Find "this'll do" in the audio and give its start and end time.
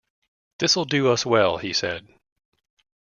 0.57-1.11